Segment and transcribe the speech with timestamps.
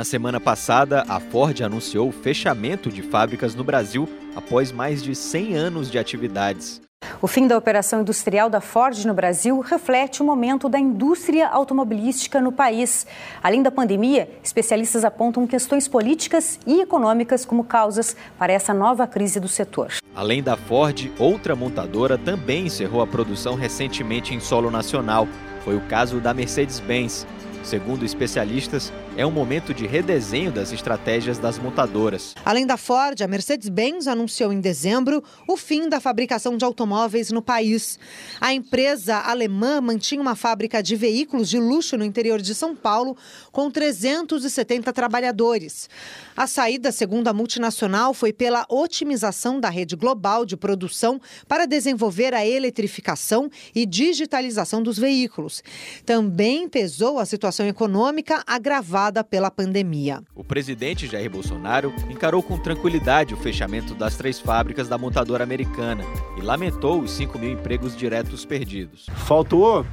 [0.00, 5.14] Na semana passada, a Ford anunciou o fechamento de fábricas no Brasil após mais de
[5.14, 6.80] 100 anos de atividades.
[7.20, 12.40] O fim da operação industrial da Ford no Brasil reflete o momento da indústria automobilística
[12.40, 13.06] no país.
[13.42, 19.38] Além da pandemia, especialistas apontam questões políticas e econômicas como causas para essa nova crise
[19.38, 19.92] do setor.
[20.16, 25.28] Além da Ford, outra montadora também encerrou a produção recentemente em solo nacional.
[25.62, 27.26] Foi o caso da Mercedes-Benz.
[27.62, 32.34] Segundo especialistas, é um momento de redesenho das estratégias das montadoras.
[32.42, 37.42] Além da Ford, a Mercedes-Benz anunciou em dezembro o fim da fabricação de automóveis no
[37.42, 37.98] país.
[38.40, 43.14] A empresa alemã mantinha uma fábrica de veículos de luxo no interior de São Paulo,
[43.52, 45.90] com 370 trabalhadores.
[46.34, 52.32] A saída, segundo a multinacional, foi pela otimização da rede global de produção para desenvolver
[52.32, 55.62] a eletrificação e digitalização dos veículos.
[56.06, 60.22] Também pesou a situação econômica agravada pela pandemia.
[60.34, 66.04] O presidente Jair Bolsonaro encarou com tranquilidade o fechamento das três fábricas da montadora americana
[66.38, 69.06] e lamentou os 5 mil empregos diretos perdidos.
[69.26, 69.84] Faltou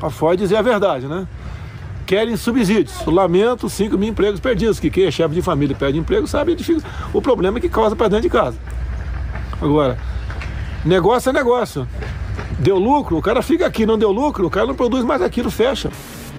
[0.00, 1.28] a Ford dizer a verdade, né?
[2.04, 3.04] querem subsídios.
[3.06, 6.56] Lamento 5 mil empregos perdidos, que quem é chefe de família perde emprego sabe
[7.12, 8.58] o problema que causa para dentro de casa.
[9.60, 9.98] Agora,
[10.84, 11.88] negócio é negócio.
[12.58, 15.50] Deu lucro, o cara fica aqui, não deu lucro, o cara não produz mais aquilo,
[15.50, 15.90] fecha.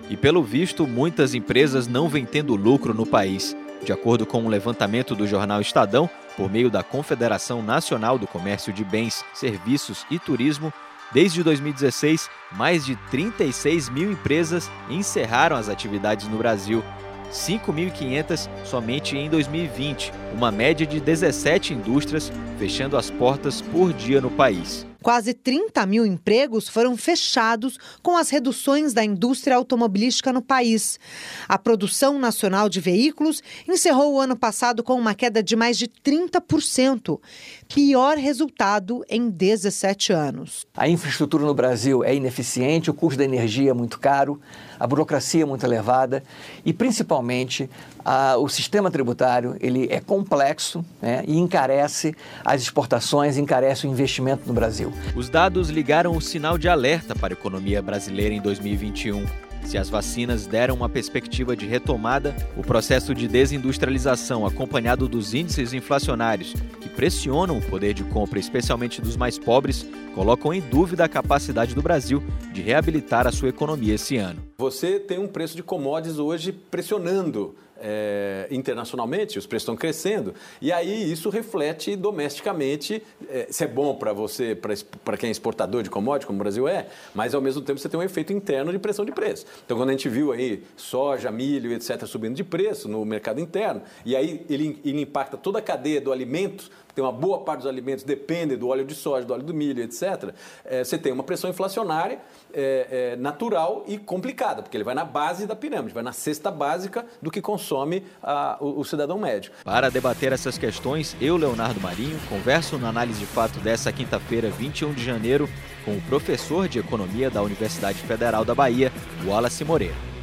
[0.10, 3.56] E pelo visto, muitas empresas não vêm tendo lucro no país.
[3.84, 8.74] De acordo com um levantamento do jornal Estadão, por meio da Confederação Nacional do Comércio
[8.74, 10.74] de Bens, Serviços e Turismo,
[11.12, 16.84] Desde 2016, mais de 36 mil empresas encerraram as atividades no Brasil.
[17.32, 24.30] 5.500 somente em 2020, uma média de 17 indústrias fechando as portas por dia no
[24.30, 24.86] país.
[25.06, 31.00] Quase 30 mil empregos foram fechados com as reduções da indústria automobilística no país.
[31.48, 35.88] A produção nacional de veículos encerrou o ano passado com uma queda de mais de
[35.88, 37.20] 30%,
[37.68, 40.66] pior resultado em 17 anos.
[40.76, 44.42] A infraestrutura no Brasil é ineficiente, o custo da energia é muito caro,
[44.80, 46.24] a burocracia é muito elevada
[46.64, 47.70] e, principalmente,
[48.04, 54.48] a, o sistema tributário ele é complexo né, e encarece as exportações, encarece o investimento
[54.48, 54.94] no Brasil.
[55.16, 59.26] Os dados ligaram o sinal de alerta para a economia brasileira em 2021.
[59.66, 65.74] Se as vacinas deram uma perspectiva de retomada, o processo de desindustrialização, acompanhado dos índices
[65.74, 71.10] inflacionários, que pressionam o poder de compra, especialmente dos mais pobres, colocam em dúvida a
[71.10, 74.40] capacidade do Brasil de reabilitar a sua economia esse ano.
[74.60, 80.72] Você tem um preço de commodities hoje pressionando é, internacionalmente, os preços estão crescendo, e
[80.72, 84.56] aí isso reflete domesticamente, é, se é bom para você,
[85.04, 87.90] para quem é exportador de commodities, como o Brasil é, mas ao mesmo tempo você
[87.90, 89.46] tem um efeito interno de pressão de preço.
[89.66, 93.82] Então, quando a gente viu aí soja, milho, etc., subindo de preço no mercado interno,
[94.06, 97.68] e aí ele, ele impacta toda a cadeia do alimento, tem uma boa parte dos
[97.68, 100.34] alimentos depende do óleo de soja, do óleo do milho, etc.,
[100.64, 102.20] é, você tem uma pressão inflacionária
[102.54, 106.50] é, é, natural e complicada, porque ele vai na base da pirâmide, vai na cesta
[106.50, 109.52] básica do que consome a, o, o, cidadão médio.
[109.64, 114.94] Para debater essas questões, eu, Leonardo Marinho, converso no Análise de Fato dessa quinta-feira, 21
[114.94, 115.50] de janeiro,
[115.84, 118.92] com o professor de Economia da Universidade Federal da Bahia,
[119.26, 120.15] Wallace Moreira.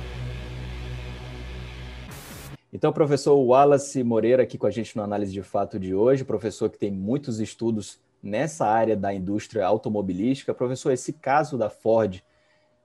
[2.72, 6.70] Então, professor Wallace Moreira aqui com a gente no Análise de Fato de hoje, professor
[6.70, 10.54] que tem muitos estudos nessa área da indústria automobilística.
[10.54, 12.22] Professor, esse caso da Ford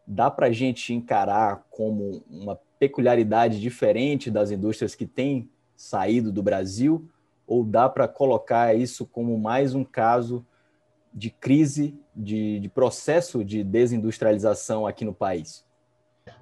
[0.05, 6.43] dá para a gente encarar como uma peculiaridade diferente das indústrias que têm saído do
[6.43, 7.09] Brasil?
[7.45, 10.45] Ou dá para colocar isso como mais um caso
[11.13, 15.66] de crise, de, de processo de desindustrialização aqui no país?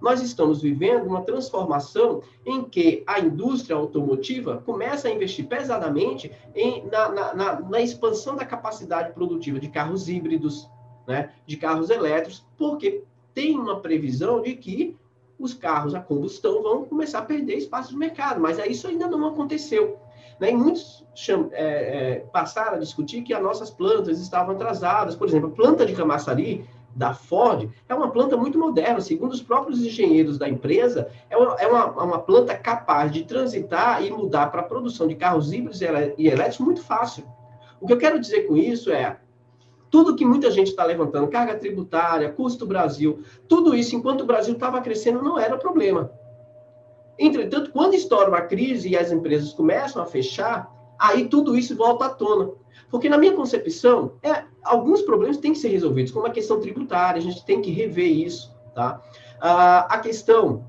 [0.01, 6.86] Nós estamos vivendo uma transformação em que a indústria automotiva começa a investir pesadamente em,
[6.88, 10.69] na, na, na, na expansão da capacidade produtiva de carros híbridos,
[11.07, 14.98] né, de carros elétricos, porque tem uma previsão de que
[15.38, 19.27] os carros a combustão vão começar a perder espaço no mercado, mas isso ainda não
[19.27, 20.00] aconteceu.
[20.39, 20.51] Né?
[20.51, 25.15] E muitos cham, é, é, passaram a discutir que as nossas plantas estavam atrasadas.
[25.15, 26.65] Por exemplo, a planta de Camaçari
[26.95, 31.56] da Ford é uma planta muito moderna, segundo os próprios engenheiros da empresa, é uma,
[31.56, 35.81] é uma, uma planta capaz de transitar e mudar para a produção de carros híbridos
[35.81, 37.25] e elétricos muito fácil.
[37.81, 39.18] O que eu quero dizer com isso é
[39.92, 44.53] tudo que muita gente está levantando, carga tributária, custo Brasil, tudo isso, enquanto o Brasil
[44.53, 46.12] estava crescendo, não era problema.
[47.19, 50.69] Entretanto, quando estoura uma crise e as empresas começam a fechar,
[51.00, 52.51] aí tudo isso volta à tona.
[52.89, 57.19] Porque, na minha concepção, é, alguns problemas têm que ser resolvidos, como a questão tributária,
[57.19, 58.53] a gente tem que rever isso.
[58.73, 59.01] Tá?
[59.39, 60.65] Ah, a questão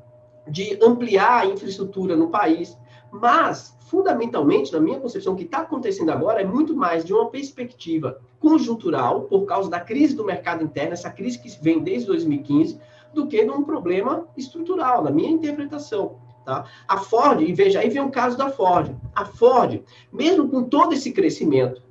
[0.48, 2.76] de ampliar a infraestrutura no país,
[3.10, 7.30] mas, fundamentalmente, na minha concepção, o que está acontecendo agora é muito mais de uma
[7.30, 12.78] perspectiva conjuntural, por causa da crise do mercado interno, essa crise que vem desde 2015,
[13.14, 16.18] do que de um problema estrutural, na minha interpretação.
[16.44, 16.64] Tá?
[16.86, 18.94] A Ford, e veja, aí vem o caso da Ford.
[19.14, 19.82] A Ford,
[20.12, 21.82] mesmo com todo esse crescimento,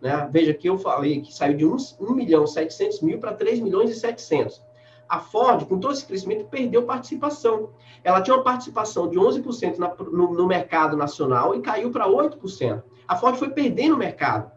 [0.00, 3.60] né, veja que eu falei que saiu de 1, 1 milhão 700 mil para 3
[3.60, 4.62] milhões e 700
[5.10, 7.70] a Ford, com todo esse crescimento, perdeu participação.
[8.04, 12.80] Ela tinha uma participação de 11% na, no, no, mercado nacional e caiu para 8%.
[13.08, 14.52] A Ford foi perdendo o mercado.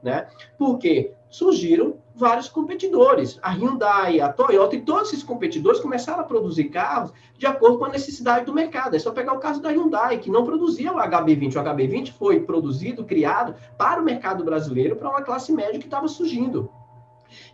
[0.00, 0.28] Né?
[0.56, 3.38] Porque surgiram vários competidores.
[3.42, 7.84] A Hyundai, a Toyota e todos esses competidores começaram a produzir carros de acordo com
[7.84, 8.96] a necessidade do mercado.
[8.96, 11.56] É só pegar o caso da Hyundai, que não produzia o HB20.
[11.56, 16.08] O HB20 foi produzido, criado para o mercado brasileiro, para uma classe média que estava
[16.08, 16.70] surgindo.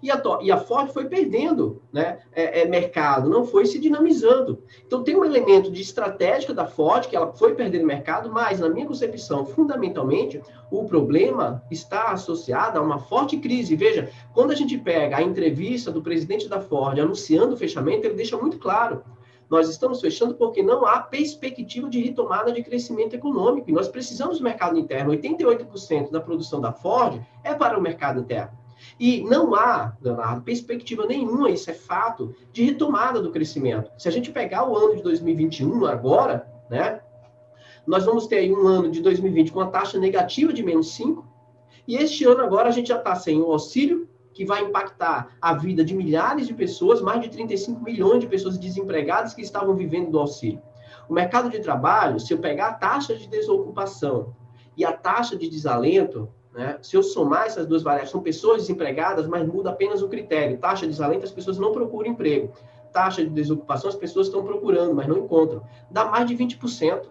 [0.02, 4.62] E a, e a Ford foi perdendo né, é, é, mercado, não foi se dinamizando.
[4.86, 8.68] Então, tem um elemento de estratégica da Ford, que ela foi perdendo mercado, mas, na
[8.68, 10.40] minha concepção, fundamentalmente,
[10.70, 13.76] o problema está associado a uma forte crise.
[13.76, 18.14] Veja, quando a gente pega a entrevista do presidente da Ford anunciando o fechamento, ele
[18.14, 19.02] deixa muito claro.
[19.52, 23.68] Nós estamos fechando porque não há perspectiva de retomada de crescimento econômico.
[23.68, 25.12] E nós precisamos do mercado interno.
[25.12, 28.61] 88% da produção da Ford é para o mercado interno.
[28.98, 33.90] E não há, Leonardo, perspectiva nenhuma, isso é fato, de retomada do crescimento.
[33.98, 37.00] Se a gente pegar o ano de 2021 agora, né,
[37.86, 41.26] nós vamos ter aí um ano de 2020 com a taxa negativa de menos 5,
[41.86, 45.54] e este ano agora a gente já está sem o auxílio, que vai impactar a
[45.54, 50.10] vida de milhares de pessoas, mais de 35 milhões de pessoas desempregadas que estavam vivendo
[50.10, 50.62] do auxílio.
[51.08, 54.34] O mercado de trabalho, se eu pegar a taxa de desocupação
[54.76, 56.78] e a taxa de desalento, né?
[56.82, 60.58] Se eu somar essas duas variáveis, são pessoas desempregadas, mas muda apenas o critério.
[60.58, 62.52] Taxa de desalento, as pessoas não procuram emprego.
[62.92, 65.62] Taxa de desocupação, as pessoas estão procurando, mas não encontram.
[65.90, 67.04] Dá mais de 20%.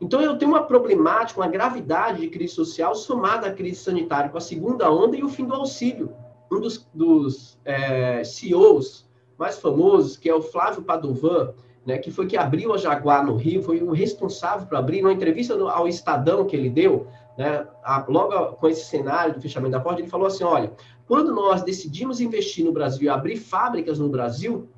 [0.00, 4.38] Então, eu tenho uma problemática, uma gravidade de crise social somada à crise sanitária, com
[4.38, 6.12] a segunda onda e o fim do auxílio.
[6.50, 9.06] Um dos, dos é, CEOs
[9.38, 11.52] mais famosos, que é o Flávio Padovan,
[11.84, 15.12] né, que foi que abriu a Jaguar no Rio, foi o responsável para abrir, numa
[15.12, 17.06] entrevista ao Estadão que ele deu,
[17.36, 20.72] né, a, logo com esse cenário do fechamento da Ford, ele falou assim: olha,
[21.06, 24.68] quando nós decidimos investir no Brasil e abrir fábricas no Brasil,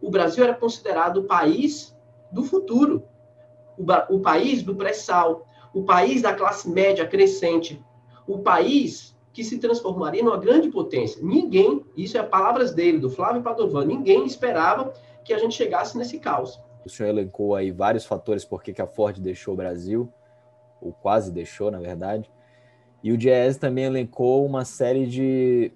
[0.00, 1.96] o Brasil era considerado o país
[2.32, 3.04] do futuro,
[3.78, 3.84] o,
[4.14, 7.82] o país do pré-sal, o país da classe média crescente,
[8.26, 11.22] o país que se transformaria numa grande potência.
[11.22, 16.18] Ninguém, isso é palavras dele, do Flávio Padovan, ninguém esperava que a gente chegasse nesse
[16.18, 16.58] caos.
[16.86, 20.10] O senhor elencou aí vários fatores por que a Ford deixou o Brasil
[20.80, 22.30] ou quase deixou, na verdade.
[23.02, 25.70] E o Diese também elencou uma série de,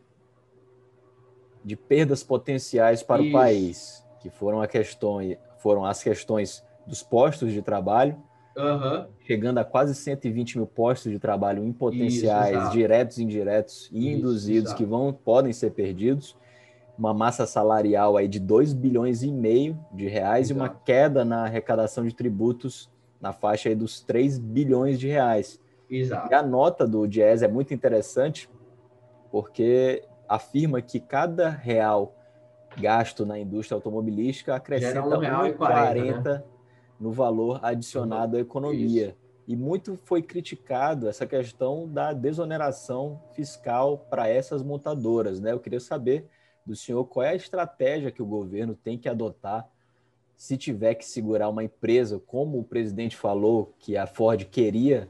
[1.65, 3.31] de perdas potenciais para Isso.
[3.31, 5.19] o país, que foram, a questão,
[5.59, 8.17] foram as questões dos postos de trabalho,
[8.57, 9.07] uhum.
[9.27, 14.19] chegando a quase 120 mil postos de trabalho em potenciais, Isso, diretos, indiretos e Isso,
[14.19, 14.77] induzidos, exato.
[14.77, 16.37] que vão, podem ser perdidos.
[16.99, 20.59] Uma massa salarial aí de 2 bilhões e meio de reais exato.
[20.59, 25.61] e uma queda na arrecadação de tributos na faixa aí dos 3 bilhões de reais.
[25.89, 26.33] Exato.
[26.33, 28.49] E a nota do Diese é muito interessante,
[29.31, 32.15] porque afirma que cada real
[32.79, 36.45] gasto na indústria automobilística acrescenta 1,40 né?
[36.99, 39.09] no valor adicionado à economia.
[39.09, 39.17] Isso.
[39.49, 45.41] E muito foi criticado essa questão da desoneração fiscal para essas montadoras.
[45.41, 45.51] Né?
[45.51, 46.29] Eu queria saber
[46.65, 49.69] do senhor qual é a estratégia que o governo tem que adotar
[50.41, 55.07] se tiver que segurar uma empresa, como o presidente falou que a Ford queria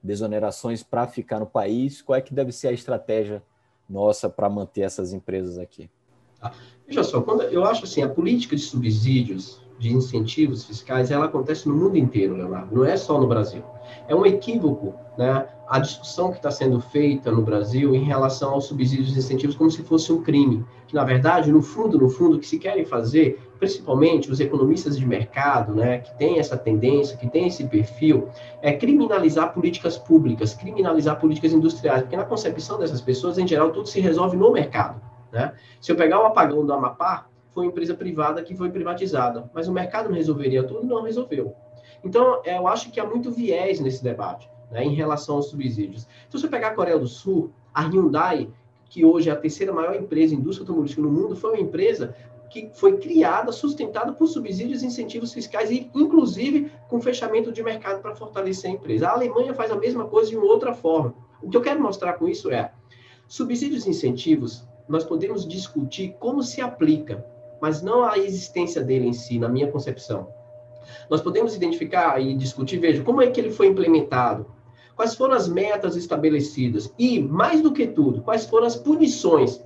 [0.00, 3.42] desonerações para ficar no país, qual é que deve ser a estratégia
[3.90, 5.90] nossa para manter essas empresas aqui?
[6.40, 6.52] Ah,
[6.86, 11.68] veja só, quando eu acho assim, a política de subsídios, de incentivos fiscais, ela acontece
[11.68, 13.64] no mundo inteiro, Leonardo, não é só no Brasil.
[14.08, 18.66] É um equívoco, né, a discussão que está sendo feita no Brasil em relação aos
[18.66, 22.36] subsídios e incentivos como se fosse um crime, que na verdade, no fundo, no fundo,
[22.36, 27.16] o que se querem fazer principalmente os economistas de mercado, né, que tem essa tendência,
[27.16, 28.28] que tem esse perfil,
[28.60, 33.88] é criminalizar políticas públicas, criminalizar políticas industriais, porque na concepção dessas pessoas, em geral, tudo
[33.88, 35.00] se resolve no mercado.
[35.32, 35.52] Né?
[35.80, 39.68] Se eu pegar o apagão do Amapá, foi uma empresa privada que foi privatizada, mas
[39.68, 40.86] o mercado não resolveria tudo?
[40.86, 41.54] Não resolveu.
[42.04, 46.06] Então, eu acho que há muito viés nesse debate, né, em relação aos subsídios.
[46.28, 48.48] Então, se eu pegar a Coreia do Sul, a Hyundai,
[48.88, 52.14] que hoje é a terceira maior empresa em indústria automobilística no mundo, foi uma empresa
[52.50, 58.02] que foi criada, sustentada por subsídios e incentivos fiscais, e inclusive com fechamento de mercado
[58.02, 59.08] para fortalecer a empresa.
[59.08, 61.14] A Alemanha faz a mesma coisa de uma outra forma.
[61.42, 62.70] O que eu quero mostrar com isso é,
[63.26, 67.24] subsídios e incentivos, nós podemos discutir como se aplica,
[67.62, 70.28] mas não a existência dele em si, na minha concepção.
[71.10, 74.46] Nós podemos identificar e discutir, veja, como é que ele foi implementado,
[74.96, 79.62] quais foram as metas estabelecidas e, mais do que tudo, quais foram as punições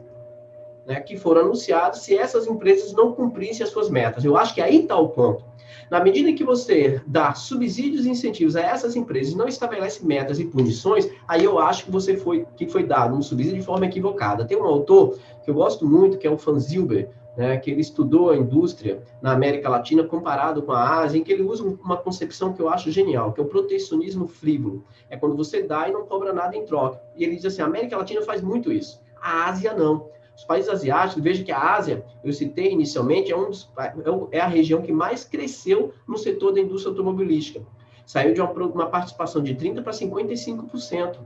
[0.87, 4.25] né, que foram anunciadas se essas empresas não cumprissem as suas metas.
[4.25, 5.45] Eu acho que aí está o ponto.
[5.91, 10.39] Na medida que você dá subsídios e incentivos a essas empresas e não estabelece metas
[10.41, 13.87] e punições, aí eu acho que você foi que foi dado um subsídio de forma
[13.87, 14.45] equivocada.
[14.45, 18.31] Tem um autor que eu gosto muito, que é o Fanzilber, né, que ele estudou
[18.31, 22.53] a indústria na América Latina comparado com a Ásia, em que ele usa uma concepção
[22.53, 24.85] que eu acho genial, que é o protecionismo frívolo.
[25.11, 27.01] É quando você dá e não cobra nada em troca.
[27.15, 29.01] E ele diz assim, a América Latina faz muito isso.
[29.21, 30.09] A Ásia não.
[30.37, 34.41] Os países asiáticos, veja que a Ásia, eu citei inicialmente, é, um dos, é, é
[34.41, 37.63] a região que mais cresceu no setor da indústria automobilística.
[38.05, 41.19] Saiu de uma, uma participação de 30% para 55%.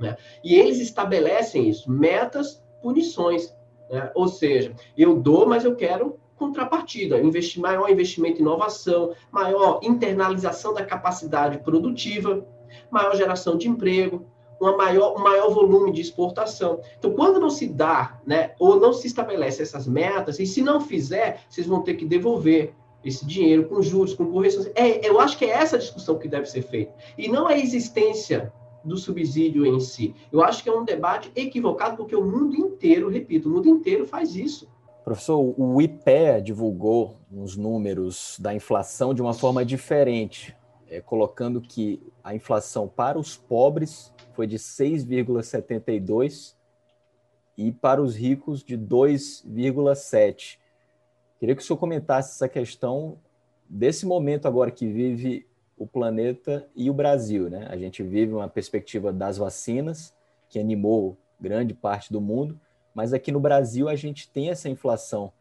[0.00, 0.16] Né?
[0.42, 3.54] E eles estabelecem isso, metas, punições.
[3.92, 4.10] Né?
[4.14, 10.72] Ou seja, eu dou, mas eu quero contrapartida, investir maior investimento em inovação, maior internalização
[10.74, 12.44] da capacidade produtiva,
[12.90, 14.26] maior geração de emprego,
[14.58, 16.80] uma maior, um maior volume de exportação.
[16.98, 20.80] Então, quando não se dá, né, ou não se estabelece essas metas, e se não
[20.80, 24.70] fizer, vocês vão ter que devolver esse dinheiro com juros, com correções.
[24.74, 26.94] É, eu acho que é essa discussão que deve ser feita.
[27.18, 28.52] E não a existência
[28.84, 30.14] do subsídio em si.
[30.30, 34.06] Eu acho que é um debate equivocado, porque o mundo inteiro, repito, o mundo inteiro
[34.06, 34.68] faz isso.
[35.04, 40.56] Professor, o IPEA divulgou uns números da inflação de uma forma diferente,
[40.88, 46.54] é, colocando que a inflação para os pobres foi de 6,72
[47.58, 50.58] e para os ricos de 2,7.
[51.38, 53.18] Queria que o senhor comentasse essa questão
[53.68, 57.66] desse momento agora que vive o planeta e o Brasil, né?
[57.70, 60.14] A gente vive uma perspectiva das vacinas
[60.48, 62.58] que animou grande parte do mundo,
[62.94, 65.32] mas aqui no Brasil a gente tem essa inflação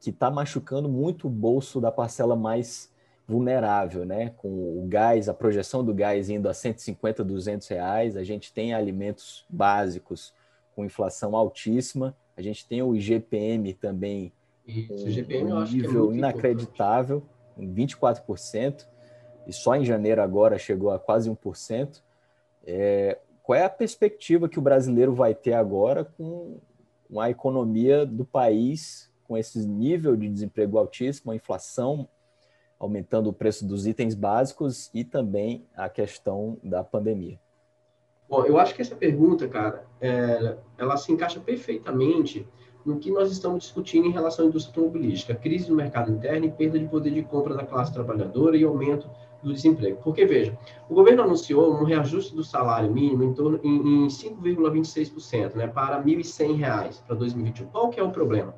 [0.00, 2.90] que está machucando muito o bolso da parcela mais
[3.26, 4.30] vulnerável, né?
[4.36, 8.72] Com o gás, a projeção do gás indo a 150, 200 reais, a gente tem
[8.72, 10.32] alimentos básicos
[10.74, 14.32] com inflação altíssima, a gente tem o IGPM também
[14.66, 17.22] Isso, IGPM um nível é inacreditável,
[17.58, 18.86] em 24%,
[19.46, 22.02] e só em janeiro agora chegou a quase 1%.
[22.66, 26.58] É, qual é a perspectiva que o brasileiro vai ter agora com
[27.18, 32.08] a economia do país com esse nível de desemprego altíssimo, a inflação
[32.78, 37.38] aumentando o preço dos itens básicos e também a questão da pandemia?
[38.28, 42.46] Bom, eu acho que essa pergunta, cara, é, ela se encaixa perfeitamente
[42.84, 46.50] no que nós estamos discutindo em relação à indústria automobilística, crise no mercado interno e
[46.50, 49.08] perda de poder de compra da classe trabalhadora e aumento
[49.46, 49.98] do desemprego.
[50.02, 50.56] Porque, veja,
[50.88, 55.98] o governo anunciou um reajuste do salário mínimo em, torno, em, em 5,26%, né, para
[55.98, 57.66] R$ 1.100 para 2021.
[57.68, 58.54] Qual que é o problema?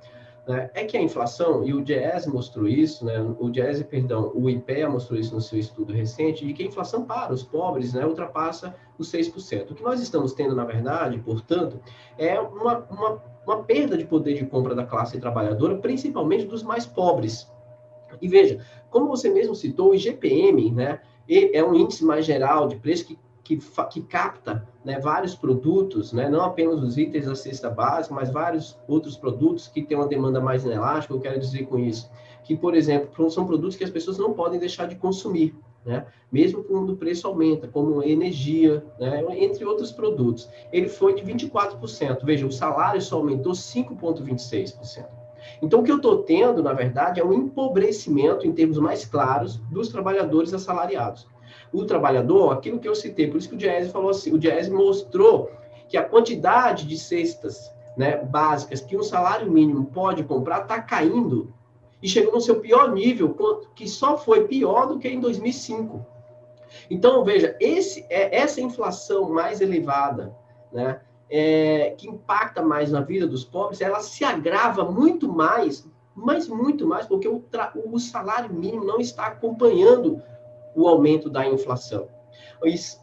[0.48, 4.48] né, é que a inflação, e o Diese mostrou isso, né, o Diese, perdão, o
[4.48, 8.04] IPEA mostrou isso no seu estudo recente, de que a inflação para os pobres né,
[8.06, 9.70] ultrapassa os 6%.
[9.70, 11.78] O que nós estamos tendo, na verdade, portanto,
[12.16, 16.86] é uma, uma, uma perda de poder de compra da classe trabalhadora, principalmente dos mais
[16.86, 17.46] pobres.
[18.20, 22.76] E veja, como você mesmo citou, o IGPM, né, é um índice mais geral de
[22.76, 23.56] preço que que,
[23.90, 28.78] que capta né, vários produtos, né, não apenas os itens da cesta básica, mas vários
[28.86, 31.14] outros produtos que têm uma demanda mais inelástica.
[31.14, 32.10] Eu quero dizer com isso
[32.44, 36.62] que, por exemplo, são produtos que as pessoas não podem deixar de consumir, né, mesmo
[36.62, 40.46] quando o preço aumenta, como energia, né, entre outros produtos.
[40.70, 42.24] Ele foi de 24%.
[42.24, 45.06] Veja, o salário só aumentou 5,26%.
[45.60, 49.56] Então, o que eu estou tendo, na verdade, é um empobrecimento, em termos mais claros,
[49.70, 51.26] dos trabalhadores assalariados
[51.72, 54.70] o trabalhador, aquilo que eu citei, por isso que o Diese falou assim, o Diese
[54.70, 55.50] mostrou
[55.88, 61.52] que a quantidade de cestas né, básicas que um salário mínimo pode comprar está caindo
[62.02, 63.36] e chegou no seu pior nível,
[63.74, 66.04] que só foi pior do que em 2005.
[66.90, 70.34] Então, veja, esse, é, essa inflação mais elevada,
[70.72, 71.00] né,
[71.30, 76.86] é, que impacta mais na vida dos pobres, ela se agrava muito mais, mas muito
[76.86, 77.44] mais, porque o,
[77.86, 80.22] o salário mínimo não está acompanhando
[80.74, 82.08] o aumento da inflação.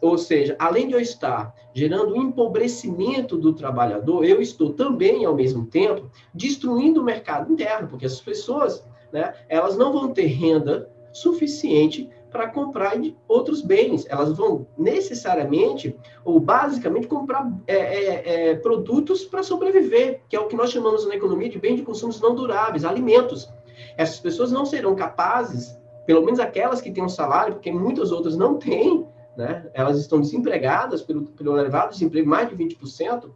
[0.02, 5.34] Ou seja, além de eu estar gerando um empobrecimento do trabalhador, eu estou também, ao
[5.34, 10.90] mesmo tempo, destruindo o mercado interno, porque as pessoas, né, elas não vão ter renda
[11.12, 12.92] suficiente para comprar
[13.28, 14.04] outros bens.
[14.08, 20.46] Elas vão necessariamente ou basicamente comprar é, é, é, produtos para sobreviver, que é o
[20.46, 23.48] que nós chamamos na economia de bens de consumo não duráveis, alimentos.
[23.96, 28.36] Essas pessoas não serão capazes pelo menos aquelas que têm um salário, porque muitas outras
[28.36, 29.06] não têm,
[29.36, 29.68] né?
[29.74, 33.28] elas estão desempregadas pelo, pelo elevado desemprego, mais de 20%.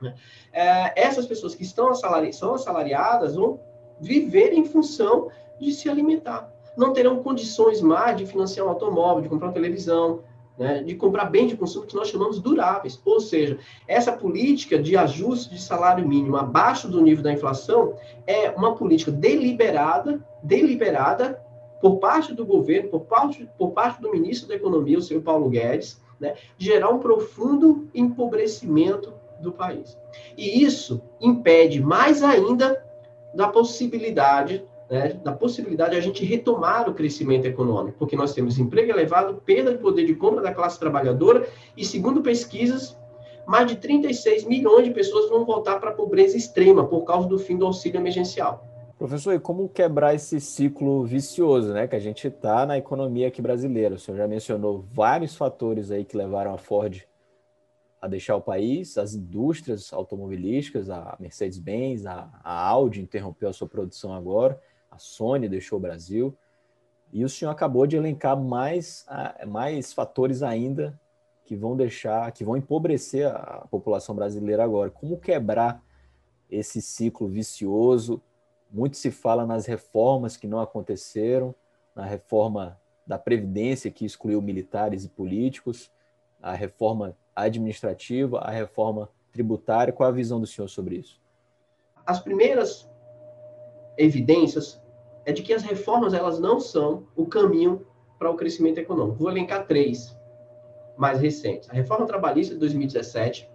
[0.00, 0.14] Né?
[0.52, 3.58] É, essas pessoas que estão assalari são assalariadas vão
[3.98, 6.52] viver em função de se alimentar.
[6.76, 10.20] Não terão condições mais de financiar um automóvel, de comprar uma televisão,
[10.58, 13.00] né, de comprar bens de consumo que nós chamamos duráveis.
[13.04, 17.94] Ou seja, essa política de ajuste de salário mínimo abaixo do nível da inflação
[18.26, 21.40] é uma política deliberada, deliberada
[21.80, 25.48] por parte do governo, por parte, por parte do ministro da Economia, o senhor Paulo
[25.48, 29.98] Guedes, né, gerar um profundo empobrecimento do país.
[30.36, 32.80] E isso impede mais ainda
[33.34, 38.58] da possibilidade né, da possibilidade de a gente retomar o crescimento econômico, porque nós temos
[38.58, 42.96] emprego elevado, perda de poder de compra da classe trabalhadora e, segundo pesquisas,
[43.46, 47.38] mais de 36 milhões de pessoas vão voltar para a pobreza extrema por causa do
[47.38, 48.68] fim do auxílio emergencial.
[48.98, 53.42] Professor, e como quebrar esse ciclo vicioso, né, que a gente está na economia aqui
[53.42, 53.96] brasileira?
[53.96, 57.02] O senhor já mencionou vários fatores aí que levaram a Ford
[58.00, 63.68] a deixar o país, as indústrias automobilísticas, a Mercedes-Benz, a, a Audi interrompeu a sua
[63.68, 64.60] produção agora
[64.92, 66.36] a Sony deixou o Brasil,
[67.12, 69.06] e o senhor acabou de elencar mais,
[69.46, 70.98] mais fatores ainda
[71.44, 74.90] que vão deixar, que vão empobrecer a população brasileira agora.
[74.90, 75.82] Como quebrar
[76.50, 78.22] esse ciclo vicioso?
[78.70, 81.54] Muito se fala nas reformas que não aconteceram,
[81.94, 85.90] na reforma da Previdência, que excluiu militares e políticos,
[86.40, 89.92] a reforma administrativa, a reforma tributária.
[89.92, 91.20] Qual a visão do senhor sobre isso?
[92.06, 92.88] As primeiras
[93.98, 94.81] evidências
[95.24, 97.86] é de que as reformas elas não são o caminho
[98.18, 99.18] para o crescimento econômico.
[99.18, 100.16] Vou elencar três
[100.96, 103.50] mais recentes: a reforma trabalhista de 2017,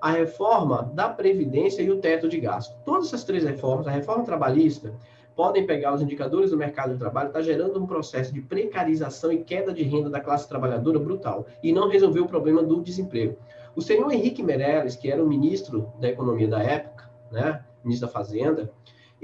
[0.00, 2.76] a reforma da previdência e o teto de gasto.
[2.84, 4.94] Todas essas três reformas, a reforma trabalhista
[5.34, 9.42] podem pegar os indicadores do mercado de trabalho, está gerando um processo de precarização e
[9.42, 13.36] queda de renda da classe trabalhadora brutal e não resolveu o problema do desemprego.
[13.74, 18.12] O senhor Henrique Meirelles, que era o ministro da Economia da época, né, ministro da
[18.12, 18.70] Fazenda,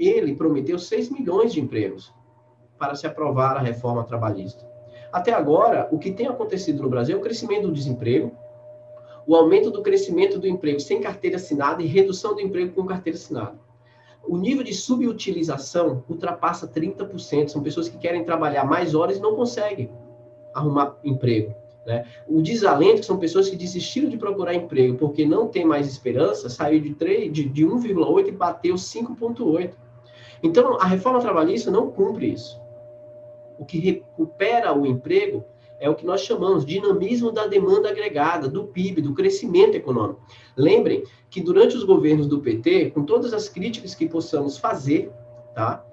[0.07, 2.13] ele prometeu 6 milhões de empregos
[2.77, 4.69] para se aprovar a reforma trabalhista.
[5.11, 8.31] Até agora, o que tem acontecido no Brasil é o crescimento do desemprego,
[9.27, 13.17] o aumento do crescimento do emprego sem carteira assinada e redução do emprego com carteira
[13.17, 13.55] assinada.
[14.23, 17.49] O nível de subutilização ultrapassa 30%.
[17.49, 19.89] São pessoas que querem trabalhar mais horas e não conseguem
[20.53, 21.53] arrumar emprego.
[21.85, 22.05] Né?
[22.27, 26.79] O desalento, são pessoas que desistiram de procurar emprego porque não tem mais esperança, saiu
[26.79, 29.71] de, 3, de, de 1,8 e bateu 5,8.
[30.43, 32.59] Então, a reforma trabalhista não cumpre isso.
[33.57, 35.45] O que recupera o emprego
[35.79, 40.21] é o que nós chamamos de dinamismo da demanda agregada, do PIB, do crescimento econômico.
[40.55, 45.11] Lembrem que durante os governos do PT, com todas as críticas que possamos fazer,
[45.55, 45.83] tá?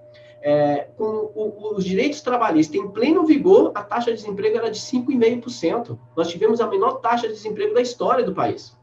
[0.41, 4.79] É, com o, os direitos trabalhistas em pleno vigor, a taxa de desemprego era de
[4.79, 5.99] 5,5%.
[6.17, 8.78] Nós tivemos a menor taxa de desemprego da história do país.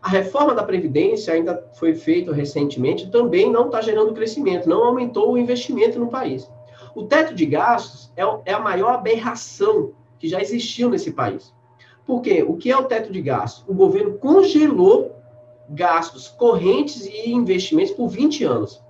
[0.00, 5.32] A reforma da Previdência ainda foi feita recentemente, também não está gerando crescimento, não aumentou
[5.32, 6.48] o investimento no país.
[6.94, 11.52] O teto de gastos é, é a maior aberração que já existiu nesse país.
[12.06, 12.42] Por quê?
[12.42, 13.64] O que é o teto de gastos?
[13.68, 15.16] O governo congelou
[15.68, 18.80] gastos correntes e investimentos por 20 anos.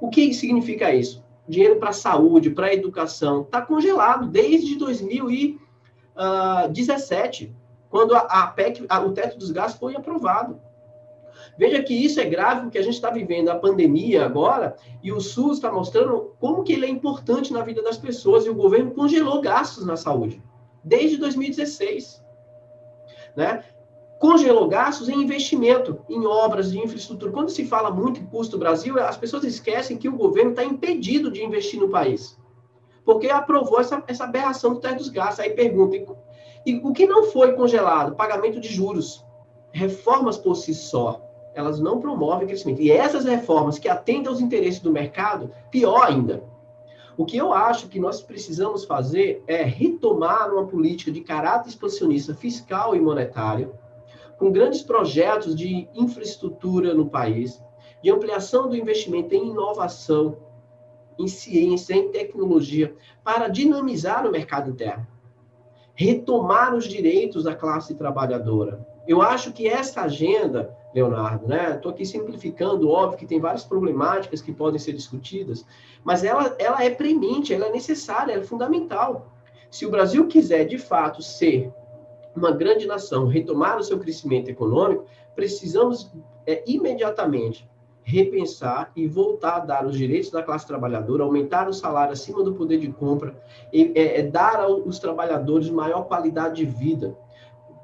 [0.00, 1.22] O que significa isso?
[1.46, 7.54] Dinheiro para saúde, para educação, está congelado desde 2017
[7.92, 10.58] quando a, a PEC, a, o teto dos gastos foi aprovado.
[11.58, 15.20] Veja que isso é grave, porque a gente está vivendo a pandemia agora, e o
[15.20, 18.92] SUS está mostrando como que ele é importante na vida das pessoas, e o governo
[18.92, 20.42] congelou gastos na saúde,
[20.82, 22.24] desde 2016.
[23.36, 23.62] Né?
[24.18, 27.30] Congelou gastos em investimento, em obras de infraestrutura.
[27.30, 30.64] Quando se fala muito em custo do Brasil, as pessoas esquecem que o governo está
[30.64, 32.40] impedido de investir no país.
[33.04, 35.40] Porque aprovou essa, essa aberração do teto dos gastos.
[35.40, 35.96] Aí pergunta,
[36.64, 38.14] e o que não foi congelado?
[38.14, 39.24] Pagamento de juros.
[39.72, 41.20] Reformas por si só,
[41.54, 42.80] elas não promovem crescimento.
[42.80, 46.44] E essas reformas que atendem aos interesses do mercado, pior ainda.
[47.16, 52.34] O que eu acho que nós precisamos fazer é retomar uma política de caráter expansionista
[52.34, 53.74] fiscal e monetário,
[54.38, 57.62] com grandes projetos de infraestrutura no país,
[58.02, 60.36] de ampliação do investimento em inovação,
[61.18, 65.06] em ciência, em tecnologia, para dinamizar o mercado interno
[65.94, 68.86] retomar os direitos da classe trabalhadora.
[69.06, 71.74] Eu acho que essa agenda, Leonardo, né?
[71.74, 75.64] Estou aqui simplificando, óbvio que tem várias problemáticas que podem ser discutidas,
[76.04, 79.26] mas ela, ela é premente, ela é necessária, ela é fundamental.
[79.70, 81.72] Se o Brasil quiser, de fato, ser
[82.34, 86.10] uma grande nação, retomar o seu crescimento econômico, precisamos
[86.46, 87.68] é, imediatamente
[88.02, 92.54] repensar e voltar a dar os direitos da classe trabalhadora, aumentar o salário acima do
[92.54, 93.40] poder de compra,
[93.72, 97.16] e, é, é dar aos trabalhadores maior qualidade de vida.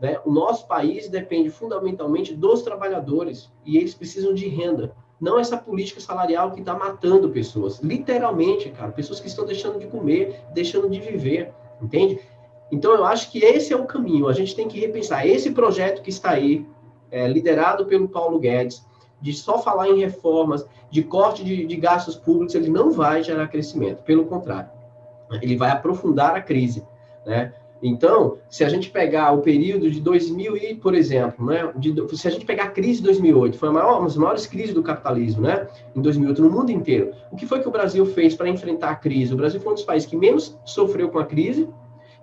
[0.00, 0.18] Né?
[0.24, 4.94] O nosso país depende fundamentalmente dos trabalhadores e eles precisam de renda.
[5.20, 7.81] Não essa política salarial que está matando pessoas.
[7.81, 8.92] Literalmente, cara.
[8.92, 11.52] Pessoas que estão deixando de comer, deixando de viver.
[11.83, 12.20] Entende?
[12.70, 14.28] Então, eu acho que esse é o caminho.
[14.28, 15.26] A gente tem que repensar.
[15.26, 16.64] Esse projeto que está aí,
[17.11, 18.87] é, liderado pelo Paulo Guedes,
[19.20, 23.48] de só falar em reformas, de corte de, de gastos públicos, ele não vai gerar
[23.48, 24.02] crescimento.
[24.02, 24.70] Pelo contrário,
[25.42, 26.87] ele vai aprofundar a crise.
[27.26, 27.52] Né?
[27.83, 32.26] Então, se a gente pegar o período de 2000 e, por exemplo, né, de, se
[32.26, 35.42] a gente pegar a crise de 2008, foi maior, uma das maiores crises do capitalismo,
[35.42, 37.12] né, em 2008 no mundo inteiro.
[37.31, 39.33] O que foi que o Brasil fez para enfrentar a crise?
[39.33, 41.68] O Brasil foi um dos países que menos sofreu com a crise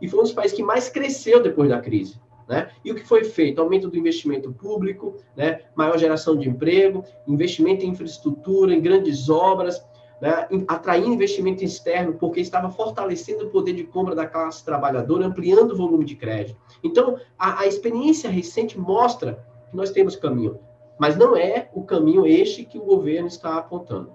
[0.02, 2.20] e foi um dos países que mais cresceu depois da crise.
[2.48, 2.70] Né?
[2.84, 3.60] E o que foi feito?
[3.60, 5.62] Aumento do investimento público, né?
[5.76, 9.84] maior geração de emprego, investimento em infraestrutura, em grandes obras,
[10.22, 15.72] né, atraindo investimento externo, porque estava fortalecendo o poder de compra da classe trabalhadora, ampliando
[15.72, 16.58] o volume de crédito.
[16.84, 20.60] Então, a, a experiência recente mostra que nós temos caminho,
[20.98, 24.12] mas não é o caminho este que o governo está apontando.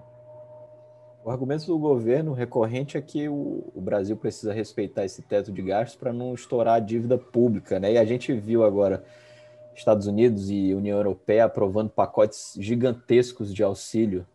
[1.23, 5.95] O argumento do governo recorrente é que o, Brasil precisa respeitar esse teto de gastos
[5.95, 7.93] para não estourar a dívida pública, né?
[7.93, 9.03] E a gente viu agora
[9.75, 14.25] Estados Unidos e União Europeia aprovando pacotes gigantescos de auxílio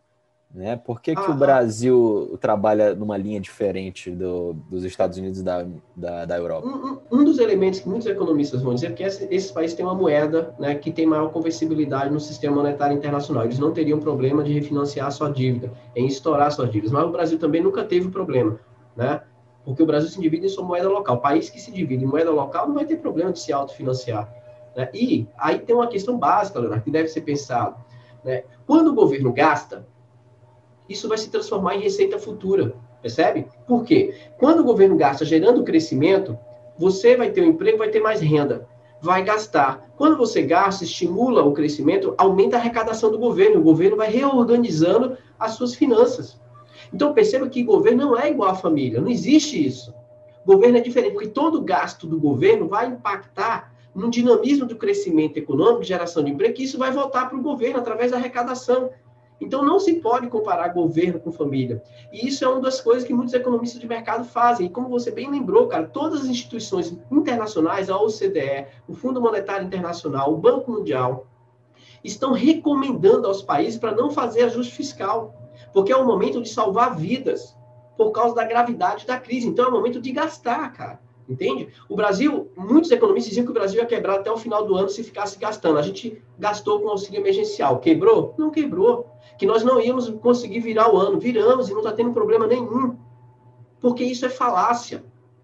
[0.53, 0.75] né?
[0.77, 5.65] Por que, que o Brasil trabalha numa linha diferente do, dos Estados Unidos e da,
[5.95, 6.67] da, da Europa?
[6.67, 9.93] Um, um, dos elementos que muitos economistas vão dizer é que esses países têm uma
[9.93, 13.43] moeda né, que tem maior conversibilidade no sistema monetário internacional.
[13.43, 16.91] Eles não teriam problema de refinanciar a sua dívida, em estourar suas dívidas.
[16.91, 18.59] Mas o Brasil também nunca teve problema,
[18.95, 19.21] né?
[19.67, 21.17] porque o Brasil se divide em sua moeda local.
[21.17, 24.33] O país que se divide em moeda local não vai ter problema de se autofinanciar.
[24.73, 24.89] Né?
[24.93, 27.75] E aí tem uma questão básica, Leonardo, que deve ser pensado.
[28.23, 28.45] Né?
[28.65, 29.85] Quando o governo gasta,
[30.89, 33.47] isso vai se transformar em receita futura, percebe?
[33.67, 34.13] Por quê?
[34.37, 36.37] Quando o governo gasta gerando crescimento,
[36.77, 38.67] você vai ter um emprego, vai ter mais renda,
[39.01, 39.89] vai gastar.
[39.95, 45.17] Quando você gasta, estimula o crescimento, aumenta a arrecadação do governo, o governo vai reorganizando
[45.39, 46.39] as suas finanças.
[46.93, 49.93] Então perceba que governo não é igual à família, não existe isso.
[50.45, 55.83] Governo é diferente, porque todo gasto do governo vai impactar no dinamismo do crescimento econômico,
[55.83, 58.91] geração de emprego, que isso vai voltar para o governo através da arrecadação.
[59.39, 61.81] Então, não se pode comparar governo com família.
[62.11, 64.65] E isso é uma das coisas que muitos economistas de mercado fazem.
[64.65, 69.65] E como você bem lembrou, cara, todas as instituições internacionais, a OCDE, o Fundo Monetário
[69.65, 71.27] Internacional, o Banco Mundial,
[72.03, 75.35] estão recomendando aos países para não fazer ajuste fiscal,
[75.71, 77.55] porque é o momento de salvar vidas
[77.95, 79.47] por causa da gravidade da crise.
[79.47, 81.06] Então, é o momento de gastar, cara.
[81.27, 81.69] Entende?
[81.89, 84.87] O Brasil, muitos economistas diziam que o Brasil ia quebrar até o final do ano
[84.87, 85.77] se ficasse gastando.
[85.77, 87.79] A gente gastou com auxílio emergencial.
[87.79, 88.33] Quebrou?
[88.37, 89.07] Não quebrou.
[89.37, 91.19] Que nós não íamos conseguir virar o ano.
[91.19, 92.95] Viramos e não está tendo problema nenhum.
[93.81, 95.03] Porque isso é falácia.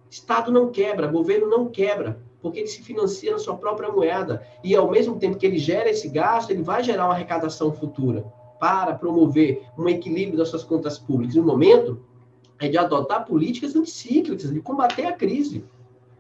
[0.10, 4.46] Estado não quebra, governo não quebra, porque ele se financia na sua própria moeda.
[4.64, 8.24] E ao mesmo tempo que ele gera esse gasto, ele vai gerar uma arrecadação futura
[8.60, 11.36] para promover um equilíbrio das suas contas públicas.
[11.36, 12.06] No momento,
[12.66, 15.66] é de adotar políticas anticíclicas, de combater a crise.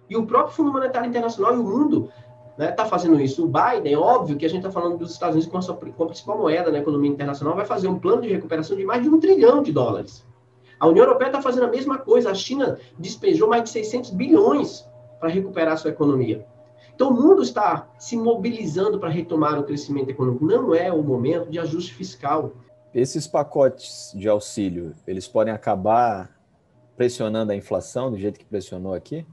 [0.09, 2.09] E o próprio Fundo Monetário Internacional e o mundo
[2.51, 3.45] está né, tá fazendo isso.
[3.45, 6.03] O Biden, óbvio que a gente está falando dos Estados Unidos com a, sua, com
[6.03, 9.09] a principal moeda na economia internacional, vai fazer um plano de recuperação de mais de
[9.09, 10.25] um trilhão de dólares.
[10.79, 12.29] A União Europeia está fazendo a mesma coisa.
[12.29, 14.85] A China despejou mais de 600 bilhões
[15.17, 16.45] para recuperar sua economia.
[16.93, 20.45] Então, o mundo está se mobilizando para retomar o crescimento econômico.
[20.45, 22.51] Não é o momento de ajuste fiscal.
[22.93, 26.32] Esses pacotes de auxílio, eles podem acabar
[26.95, 29.25] pressionando a inflação do jeito que pressionou aqui?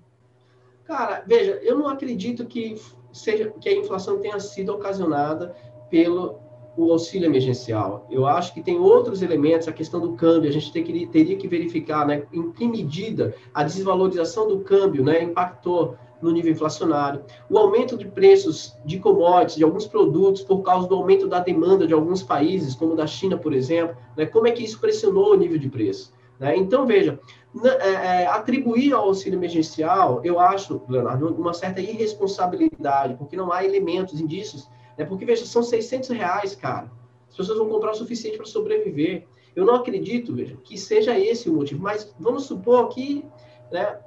[0.85, 2.81] Cara, veja, eu não acredito que
[3.13, 5.55] seja que a inflação tenha sido ocasionada
[5.89, 6.41] pelo
[6.77, 8.07] o auxílio emergencial.
[8.11, 11.49] Eu acho que tem outros elementos, a questão do câmbio, a gente que, teria que
[11.49, 17.59] verificar né, em que medida a desvalorização do câmbio né, impactou no nível inflacionário, o
[17.59, 21.95] aumento de preços de commodities, de alguns produtos, por causa do aumento da demanda de
[21.95, 25.59] alguns países, como da China, por exemplo, né, como é que isso pressionou o nível
[25.59, 26.13] de preço.
[26.41, 26.57] Né?
[26.57, 27.21] Então, veja,
[27.63, 33.63] é, é, atribuir ao auxílio emergencial, eu acho, Leonardo, uma certa irresponsabilidade, porque não há
[33.63, 35.05] elementos, indícios, né?
[35.05, 36.91] porque, veja, são 600 reais, cara.
[37.29, 39.27] As pessoas vão comprar o suficiente para sobreviver.
[39.55, 43.25] Eu não acredito, veja, que seja esse o motivo, mas vamos supor que
[43.71, 43.99] né,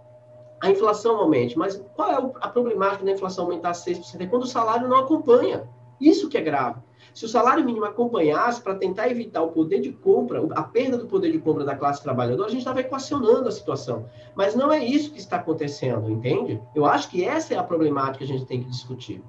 [0.60, 1.58] a inflação aumente.
[1.58, 4.20] Mas qual é a problemática da inflação aumentar 6%?
[4.20, 5.70] É quando o salário não acompanha.
[6.02, 6.80] Isso que é grave.
[7.14, 11.06] Se o salário mínimo acompanhasse para tentar evitar o poder de compra, a perda do
[11.06, 14.06] poder de compra da classe trabalhadora, a gente estava equacionando a situação.
[14.36, 16.60] Mas não é isso que está acontecendo, entende?
[16.74, 19.22] Eu acho que essa é a problemática que a gente tem que discutir.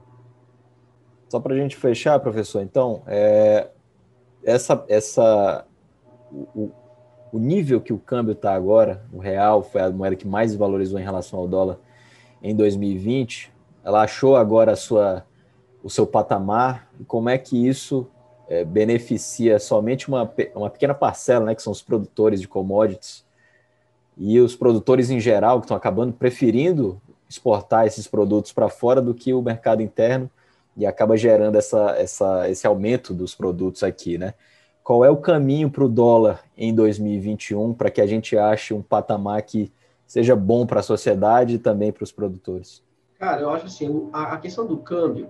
[1.29, 3.69] Só para a gente fechar, professor, então, é,
[4.43, 5.67] essa, essa,
[6.33, 6.71] o,
[7.33, 11.01] o nível que o câmbio está agora, o real foi a moeda que mais valorizou
[11.01, 11.79] em relação ao dólar
[12.43, 13.53] em 2020.
[13.83, 15.25] Ela achou agora a sua,
[15.85, 18.09] o seu patamar e como é que isso
[18.49, 23.23] é, beneficia somente uma, uma pequena parcela, né, que são os produtores de commodities,
[24.17, 29.13] e os produtores em geral, que estão acabando preferindo exportar esses produtos para fora do
[29.13, 30.31] que o mercado interno,
[30.75, 34.35] e acaba gerando essa, essa, esse aumento dos produtos aqui, né?
[34.83, 38.83] Qual é o caminho para o dólar em 2021 para que a gente ache um
[38.83, 39.73] patamar que
[40.07, 42.83] seja bom para a sociedade e também para os produtores?
[43.19, 45.29] Cara, eu acho assim, a, a questão do câmbio,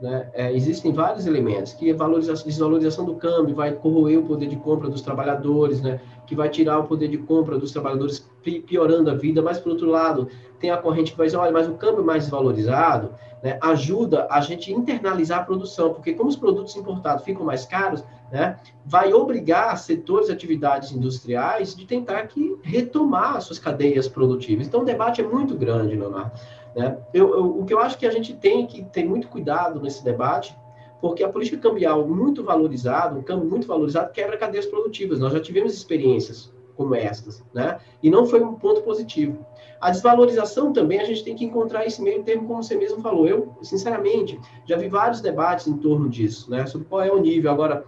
[0.00, 4.48] né, é, existem vários elementos, que a valorização, desvalorização do câmbio vai corroer o poder
[4.48, 8.28] de compra dos trabalhadores, né, que vai tirar o poder de compra dos trabalhadores,
[8.66, 10.28] piorando a vida, mas, por outro lado,
[10.60, 14.40] tem a corrente que vai dizer, olha, mas o câmbio mais desvalorizado né, ajuda a
[14.40, 19.76] gente internalizar a produção, porque como os produtos importados ficam mais caros, né, vai obrigar
[19.78, 24.66] setores e atividades industriais de tentar que retomar suas cadeias produtivas.
[24.66, 26.32] Então, o debate é muito grande, Leonardo.
[26.78, 26.96] Né?
[27.12, 30.04] Eu, eu, o que eu acho que a gente tem que ter muito cuidado nesse
[30.04, 30.56] debate,
[31.00, 35.18] porque a política cambial muito valorizada, um câmbio muito valorizado, quebra cadeias produtivas.
[35.18, 37.80] Nós já tivemos experiências como estas, né?
[38.00, 39.44] E não foi um ponto positivo.
[39.80, 43.26] A desvalorização também, a gente tem que encontrar esse meio termo, como você mesmo falou.
[43.26, 46.64] Eu, sinceramente, já vi vários debates em torno disso, né?
[46.66, 47.50] Sobre qual é o nível.
[47.50, 47.84] Agora,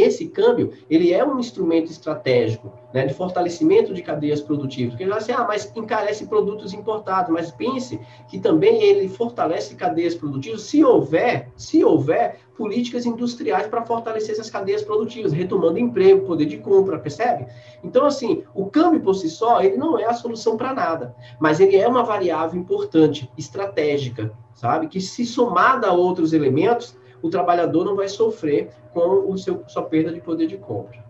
[0.00, 4.90] esse câmbio, ele é um instrumento estratégico, né, de fortalecimento de cadeias produtivas.
[4.90, 9.74] Porque ele vai assim, ah, mas encarece produtos importados, mas pense que também ele fortalece
[9.74, 16.26] cadeias produtivas se houver, se houver políticas industriais para fortalecer essas cadeias produtivas, retomando emprego,
[16.26, 17.46] poder de compra, percebe?
[17.84, 21.60] Então, assim, o câmbio por si só, ele não é a solução para nada, mas
[21.60, 24.88] ele é uma variável importante, estratégica, sabe?
[24.88, 26.96] Que se somada a outros elementos,
[27.26, 31.04] o trabalhador não vai sofrer com o seu, sua perda de poder de compra.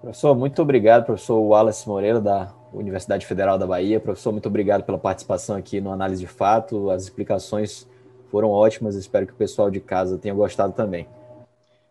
[0.00, 4.00] Professor, muito obrigado, professor Wallace Moreira, da Universidade Federal da Bahia.
[4.00, 6.90] Professor, muito obrigado pela participação aqui no Análise de Fato.
[6.90, 7.86] As explicações
[8.30, 11.06] foram ótimas, espero que o pessoal de casa tenha gostado também.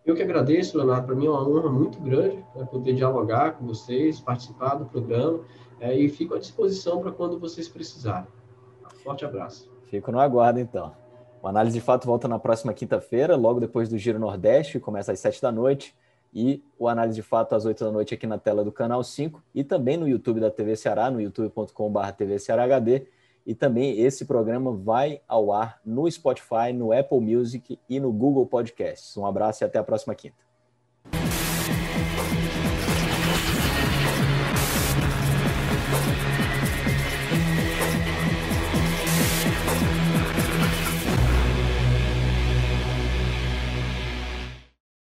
[0.05, 1.05] Eu que agradeço, Leonardo.
[1.05, 5.41] Para mim é uma honra muito grande né, poder dialogar com vocês, participar do programa
[5.79, 8.27] é, e fico à disposição para quando vocês precisarem.
[9.03, 9.69] Forte abraço.
[9.87, 10.93] Fico no aguardo, então.
[11.41, 15.19] O Análise de Fato volta na próxima quinta-feira, logo depois do Giro Nordeste, começa às
[15.19, 15.95] sete da noite.
[16.33, 19.41] E o Análise de Fato às oito da noite aqui na tela do Canal 5
[19.55, 23.07] e também no YouTube da TV Ceará, no youtube.com.br TV Ceará HD.
[23.45, 28.45] E também esse programa vai ao ar no Spotify, no Apple Music e no Google
[28.45, 29.15] Podcasts.
[29.17, 30.48] Um abraço e até a próxima quinta.